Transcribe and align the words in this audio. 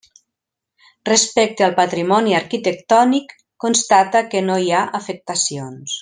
Respecte 1.09 1.65
al 1.65 1.75
patrimoni 1.81 2.33
arquitectònic 2.39 3.35
constata 3.67 4.23
que 4.35 4.41
no 4.51 4.57
hi 4.63 4.73
ha 4.79 4.85
afectacions. 5.03 5.99